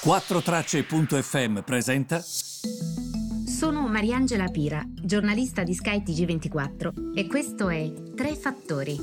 [0.00, 2.20] 4Tracce.fm presenta.
[2.20, 8.96] Sono Mariangela Pira, giornalista di Sky TG24 e questo è Tre Fattori.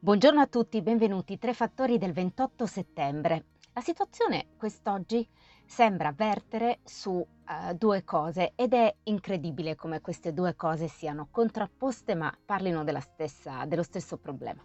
[0.00, 1.38] Buongiorno a tutti, benvenuti.
[1.38, 3.44] Tre Fattori del 28 settembre.
[3.72, 5.24] La situazione quest'oggi
[5.64, 12.16] sembra vertere su uh, due cose ed è incredibile come queste due cose siano contrapposte
[12.16, 14.60] ma parlino stessa, dello stesso problema.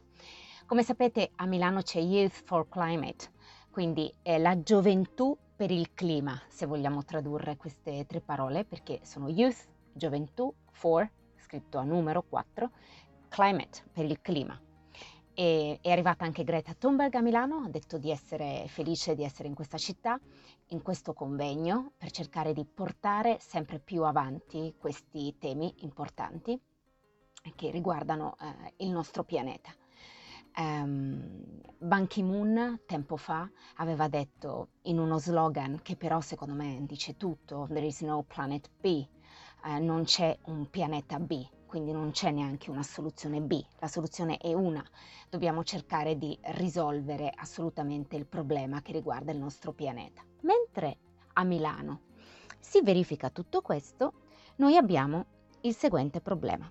[0.70, 3.32] Come sapete a Milano c'è Youth for Climate,
[3.72, 9.68] quindi la gioventù per il clima, se vogliamo tradurre queste tre parole, perché sono youth,
[9.94, 12.70] gioventù, for, scritto a numero 4,
[13.30, 14.62] climate, per il clima.
[15.34, 19.48] E è arrivata anche Greta Thunberg a Milano, ha detto di essere felice di essere
[19.48, 20.20] in questa città,
[20.68, 26.62] in questo convegno, per cercare di portare sempre più avanti questi temi importanti
[27.56, 29.74] che riguardano eh, il nostro pianeta.
[30.58, 37.16] Um, Ban Ki-moon tempo fa aveva detto in uno slogan che però secondo me dice
[37.16, 39.08] tutto, there is no planet B,
[39.64, 44.38] uh, non c'è un pianeta B, quindi non c'è neanche una soluzione B, la soluzione
[44.38, 44.84] è una,
[45.30, 50.22] dobbiamo cercare di risolvere assolutamente il problema che riguarda il nostro pianeta.
[50.42, 50.98] Mentre
[51.34, 52.02] a Milano
[52.60, 54.14] si verifica tutto questo,
[54.58, 55.26] noi abbiamo
[55.62, 56.70] il seguente problema.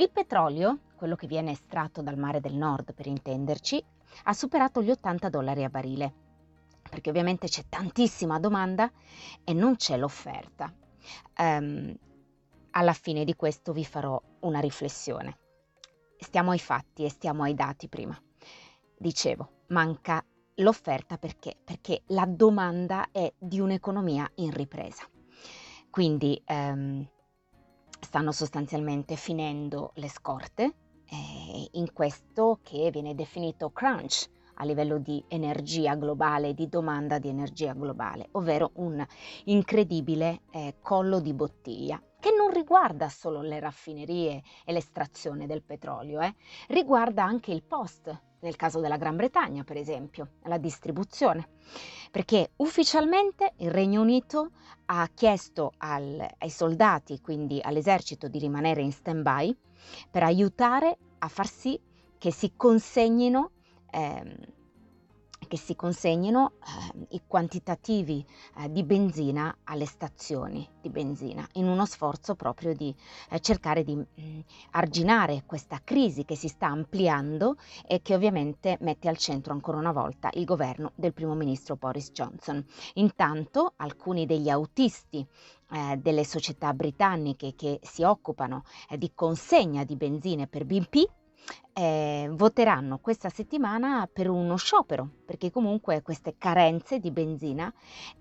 [0.00, 3.84] Il petrolio, quello che viene estratto dal mare del nord per intenderci,
[4.24, 6.10] ha superato gli 80 dollari a barile,
[6.88, 8.90] perché ovviamente c'è tantissima domanda
[9.44, 10.72] e non c'è l'offerta.
[11.36, 11.94] Um,
[12.70, 15.36] alla fine di questo vi farò una riflessione.
[16.16, 18.18] Stiamo ai fatti e stiamo ai dati prima.
[18.96, 21.58] Dicevo, manca l'offerta perché?
[21.62, 25.06] Perché la domanda è di un'economia in ripresa.
[25.90, 27.06] Quindi um,
[28.00, 30.74] stanno sostanzialmente finendo le scorte
[31.08, 37.28] eh, in questo che viene definito crunch a livello di energia globale, di domanda di
[37.28, 39.04] energia globale, ovvero un
[39.44, 46.20] incredibile eh, collo di bottiglia che non riguarda solo le raffinerie e l'estrazione del petrolio,
[46.20, 46.34] eh,
[46.68, 51.48] riguarda anche il post, nel caso della Gran Bretagna per esempio, la distribuzione,
[52.10, 54.50] perché ufficialmente il Regno Unito
[54.86, 59.56] ha chiesto al, ai soldati, quindi all'esercito, di rimanere in stand-by
[60.10, 61.78] per aiutare a far sì
[62.18, 63.52] che si consegnino
[63.90, 64.34] ehm,
[65.50, 68.24] che si consegnino eh, i quantitativi
[68.58, 72.94] eh, di benzina alle stazioni di benzina in uno sforzo proprio di
[73.30, 74.40] eh, cercare di mh, mm,
[74.70, 79.90] arginare questa crisi che si sta ampliando e che ovviamente mette al centro ancora una
[79.90, 82.64] volta il governo del primo ministro Boris Johnson.
[82.94, 85.26] Intanto alcuni degli autisti
[85.72, 91.18] eh, delle società britanniche che si occupano eh, di consegna di benzine per BP
[91.72, 97.72] eh, voteranno questa settimana per uno sciopero, perché comunque queste carenze di benzina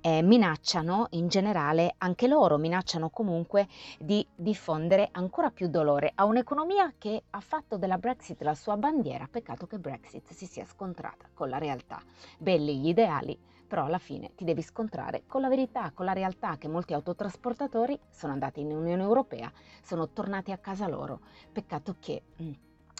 [0.01, 3.67] eh, minacciano in generale anche loro, minacciano comunque
[3.99, 9.27] di diffondere ancora più dolore a un'economia che ha fatto della Brexit la sua bandiera,
[9.29, 12.01] peccato che Brexit si sia scontrata con la realtà.
[12.37, 13.37] Belli gli ideali,
[13.67, 17.99] però alla fine ti devi scontrare con la verità, con la realtà che molti autotrasportatori
[18.09, 19.51] sono andati in Unione Europea,
[19.83, 21.19] sono tornati a casa loro.
[21.51, 22.23] Peccato che...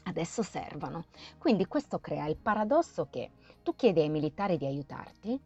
[0.03, 1.05] Adesso servono.
[1.37, 3.31] Quindi questo crea il paradosso che
[3.63, 5.39] tu chiedi ai militari di aiutarti,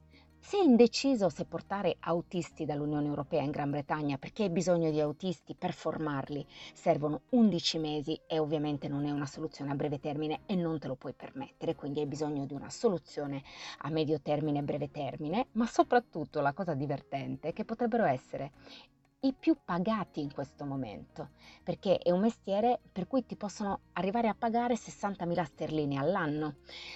[0.45, 5.55] sei indeciso se portare autisti dall'Unione Europea in Gran Bretagna perché hai bisogno di autisti
[5.55, 10.55] per formarli, servono 11 mesi e ovviamente non è una soluzione a breve termine e
[10.55, 13.41] non te lo puoi permettere, quindi hai bisogno di una soluzione
[13.79, 18.51] a medio termine e breve termine, ma soprattutto la cosa divertente è che potrebbero essere
[19.25, 21.29] i più pagati in questo momento,
[21.63, 26.55] perché è un mestiere per cui ti possono arrivare a pagare 60.000 sterline all'anno.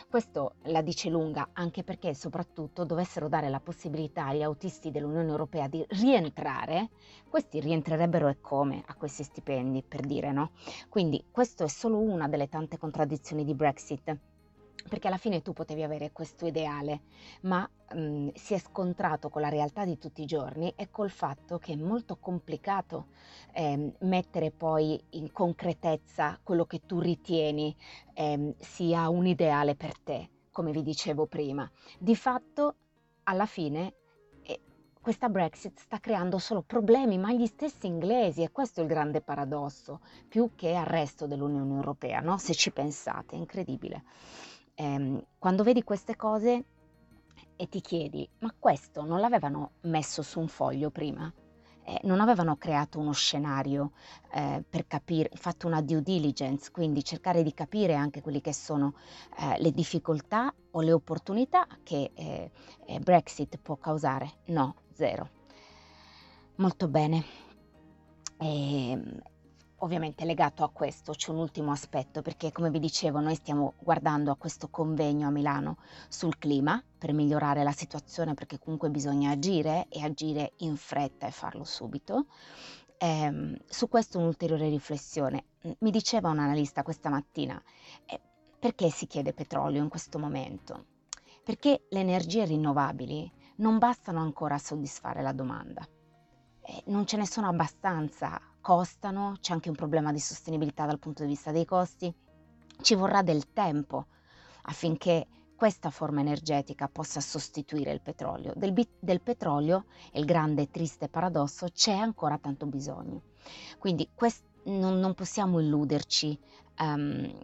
[0.10, 5.70] Questo la dice lunga anche perché soprattutto dovessero dare la possibilità agli autisti dell'Unione Europea
[5.70, 6.90] di rientrare,
[7.30, 10.52] questi rientrerebbero e come a questi stipendi, per dire no?
[10.90, 14.18] Quindi questo è solo una delle tante contraddizioni di Brexit
[14.88, 17.02] perché alla fine tu potevi avere questo ideale,
[17.42, 21.10] ma mh, mhmm, si è scontrato con la realtà di tutti i giorni e col
[21.10, 23.08] fatto che è molto complicato
[23.54, 27.76] eh, mettere poi in concretezza quello che tu ritieni
[28.14, 31.70] eh, sia un ideale per te, come vi dicevo prima.
[32.00, 32.76] Di fatto,
[33.24, 33.94] alla fine,
[35.08, 39.22] questa Brexit sta creando solo problemi, ma agli stessi inglesi, e questo è il grande
[39.22, 42.38] paradosso, più che al resto dell'Unione Europea, no?
[42.38, 44.04] se ci pensate, è incredibile
[44.78, 46.66] ehm, quando vedi queste cose
[47.56, 51.32] e ti chiedi, ma questo non l'avevano messo su un foglio prima?
[51.88, 53.92] eh, non avevano creato uno scenario
[54.34, 58.94] eh, per capire, fatto una due diligence, quindi cercare di capire anche quelle che sono
[59.40, 62.52] eh, le difficoltà o le opportunità che eh,
[62.86, 64.40] eh, Brexit può causare.
[64.48, 65.30] No, zero.
[66.56, 67.24] Molto bene.
[68.38, 69.22] E, ehm,
[69.82, 74.32] Ovviamente legato a questo c'è un ultimo aspetto perché come vi dicevo noi stiamo guardando
[74.32, 75.78] a questo convegno a Milano
[76.10, 81.32] sul clima per migliorare la situazione perché comunque bisogna agire e agire in fretta e
[81.32, 82.26] farlo subito.
[82.98, 85.46] Eh, su questo un'ulteriore riflessione.
[85.80, 87.62] Mi diceva un analista questa mattina,
[88.08, 88.20] eh,
[88.58, 90.86] perché si chiede petrolio in questo momento?
[91.44, 95.88] Perché le energie rinnovabili non bastano ancora a soddisfare la domanda.
[96.86, 101.30] Non ce ne sono abbastanza costano, c'è anche un problema di sostenibilità dal punto di
[101.30, 102.14] vista dei costi,
[102.82, 104.08] ci vorrà del tempo
[104.64, 108.54] affinché questa forma energetica possa sostituire il petrolio.
[108.56, 113.22] Del, del petrolio, il grande e triste paradosso, c'è ancora tanto bisogno.
[113.80, 116.38] Quindi quest- non, non, possiamo illuderci
[116.80, 117.40] um,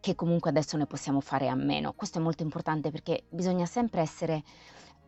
[0.00, 1.92] che comunque adesso ne possiamo fare a meno.
[1.92, 4.42] Questo è molto importante perché bisogna sempre essere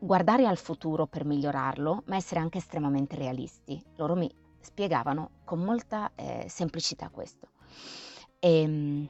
[0.01, 3.83] guardare al futuro per migliorarlo, ma essere anche estremamente realisti.
[3.97, 7.49] Loro mi spiegavano con molta eh, semplicità questo.
[8.39, 9.09] E, ehm,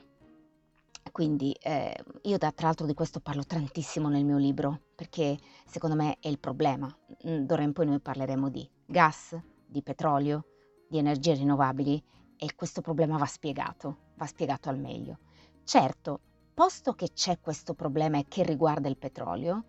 [1.12, 5.96] quindi eh, io da, tra l'altro di questo parlo tantissimo nel mio libro, perché secondo
[5.96, 6.94] me è il problema.
[7.26, 10.44] Mm, d'ora in poi noi parleremo di gas, di petrolio,
[10.88, 12.02] di energie rinnovabili
[12.36, 15.18] e questo problema va spiegato, va spiegato al meglio.
[15.62, 16.20] Certo,
[16.52, 19.64] posto che c'è questo problema che riguarda il petrolio,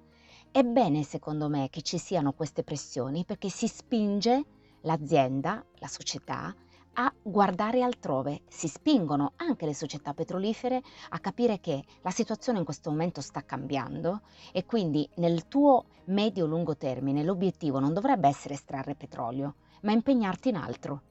[0.51, 4.43] è bene secondo me che ci siano queste pressioni perché si spinge
[4.81, 6.53] l'azienda, la società,
[6.93, 8.41] a guardare altrove.
[8.49, 13.45] Si spingono anche le società petrolifere a capire che la situazione in questo momento sta
[13.45, 20.49] cambiando e quindi nel tuo medio-lungo termine l'obiettivo non dovrebbe essere estrarre petrolio, ma impegnarti
[20.49, 21.01] in altro.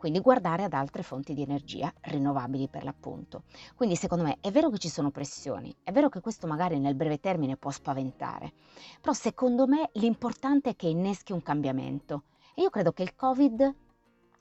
[0.00, 3.42] Quindi guardare ad altre fonti di energia rinnovabili per l'appunto.
[3.74, 6.94] Quindi secondo me è vero che ci sono pressioni, è vero che questo magari nel
[6.94, 8.50] breve termine può spaventare,
[8.98, 12.22] però secondo me l'importante è che inneschi un cambiamento
[12.54, 13.74] e io credo che il Covid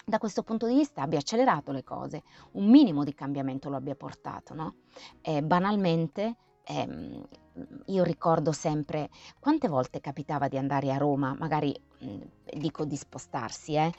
[0.06, 2.24] da questo punto di vista abbia accelerato le cose,
[2.54, 4.76] un minimo di cambiamento lo abbia portato, no?
[5.20, 7.28] Eh, banalmente, ehm,
[7.88, 9.10] io ricordo sempre
[9.42, 12.08] quante volte capitava di andare a Roma, magari mh,
[12.56, 13.92] dico di spostarsi, eh,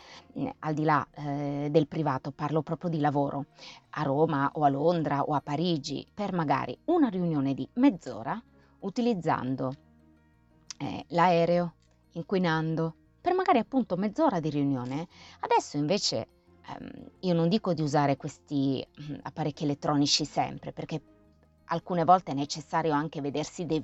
[0.61, 3.47] al di là eh, del privato, parlo proprio di lavoro,
[3.91, 8.41] a Roma o a Londra o a Parigi, per magari una riunione di mezz'ora
[8.81, 9.75] utilizzando
[10.79, 11.75] eh, l'aereo,
[12.13, 15.07] inquinando, per magari appunto mezz'ora di riunione.
[15.41, 16.27] Adesso invece
[16.67, 21.03] ehm, io non dico di usare questi mm, apparecchi elettronici sempre perché
[21.67, 23.81] alcune volte è necessario anche vedersi de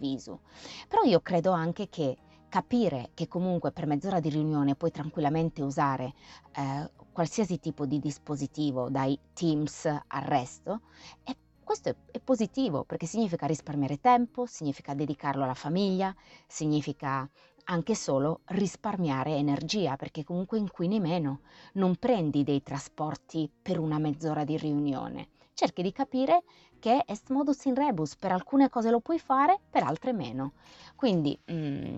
[0.88, 2.16] però io credo anche che
[2.56, 6.14] capire che comunque per mezz'ora di riunione puoi tranquillamente usare
[6.54, 10.80] eh, qualsiasi tipo di dispositivo, dai Teams al resto,
[11.22, 16.14] è questo è, è, positivo perché significa risparmiare tempo, significa dedicarlo alla famiglia,
[16.46, 17.28] significa
[17.64, 21.40] anche solo risparmiare energia, perché comunque inquini meno.
[21.74, 25.28] Non prendi dei trasporti per una mezz'ora di riunione.
[25.52, 26.42] Cerchi di capire
[26.78, 30.52] che est modus in rebus, per alcune cose lo puoi fare, per altre meno.
[30.94, 31.96] Quindi mm,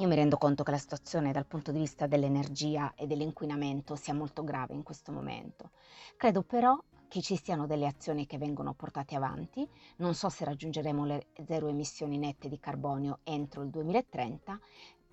[0.00, 4.14] io mi rendo conto che la situazione dal punto di vista dell'energia e dell'inquinamento sia
[4.14, 5.72] molto grave in questo momento.
[6.16, 9.68] Credo però che ci siano delle azioni che vengono portate avanti.
[9.96, 14.58] Non so se raggiungeremo le zero emissioni nette di carbonio entro il 2030.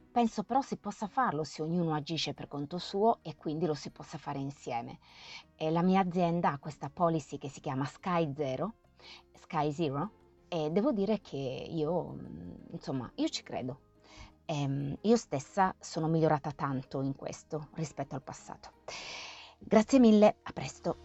[0.10, 3.90] Penso però si possa farlo se ognuno agisce per conto suo e quindi lo si
[3.90, 5.00] possa fare insieme.
[5.58, 8.76] E la mia azienda ha questa policy che si chiama Sky Zero,
[9.34, 10.12] Sky Zero,
[10.48, 12.18] e devo dire che io,
[12.72, 13.82] insomma, io ci credo.
[14.50, 18.72] E io stessa sono migliorata tanto in questo rispetto al passato.
[19.60, 21.00] Grazie mille, a presto.